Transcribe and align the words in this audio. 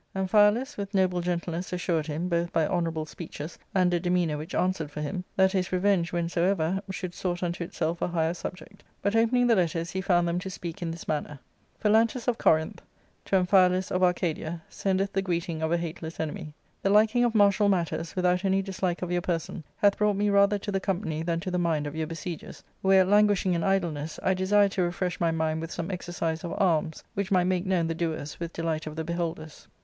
Amphialus 0.15 0.77
with 0.77 0.95
noble 0.95 1.21
gentleness 1.21 1.71
assured 1.71 2.07
him, 2.07 2.27
both 2.27 2.51
by 2.51 2.65
honourable 2.65 3.05
speeches 3.05 3.59
and 3.75 3.93
a 3.93 3.99
demeanour 3.99 4.35
which 4.35 4.55
answered 4.55 4.89
for 4.89 4.99
him, 4.99 5.23
that 5.35 5.51
his 5.51 5.71
revenge, 5.71 6.09
whensoever, 6.09 6.81
should 6.89 7.13
sort 7.13 7.43
unto 7.43 7.63
itself 7.63 8.01
a 8.01 8.07
higher 8.07 8.33
subject 8.33 8.83
But, 9.03 9.15
opening 9.15 9.45
the 9.45 9.55
letters, 9.55 9.91
he 9.91 10.01
found 10.01 10.27
them 10.27 10.39
to 10.39 10.49
speak 10.49 10.81
in 10.81 10.89
this 10.89 11.07
manner:—" 11.07 11.37
Phalantus 11.83 12.27
of 12.27 12.39
Corinth, 12.39 12.81
to 13.25 13.35
Amphialus 13.35 13.91
of 13.91 14.01
Arcadia, 14.01 14.63
sendeth 14.69 15.13
the 15.13 15.21
greeting 15.21 15.61
of 15.61 15.71
a 15.71 15.77
hateless 15.77 16.19
enemy. 16.19 16.55
The 16.81 16.89
liking 16.89 17.23
of 17.23 17.35
martial 17.35 17.69
matters, 17.69 18.15
without 18.15 18.43
any 18.43 18.63
dislike 18.63 19.03
of 19.03 19.11
your 19.11 19.21
person, 19.21 19.63
hath 19.77 19.99
brought 19.99 20.15
me 20.15 20.31
rather 20.31 20.57
to 20.57 20.71
the 20.71 20.79
company 20.79 21.21
than 21.21 21.39
to 21.41 21.51
the 21.51 21.59
mind 21.59 21.85
of 21.85 21.95
your 21.95 22.07
besiegers; 22.07 22.63
where 22.81 23.05
languishing 23.05 23.53
in 23.53 23.63
idleness, 23.63 24.19
I 24.23 24.33
desire 24.33 24.69
to 24.69 24.81
refresh 24.81 25.19
my 25.19 25.29
mind 25.29 25.61
with 25.61 25.69
some 25.71 25.91
exercise 25.91 26.43
of 26.43 26.55
arms, 26.59 27.03
which 27.13 27.29
might 27.29 27.43
make 27.43 27.67
known 27.67 27.85
the 27.85 27.93
doers 27.93 28.39
with 28.39 28.51
delight 28.51 28.87
of 28.87 28.95
the 28.95 29.03
beholders. 29.03 29.67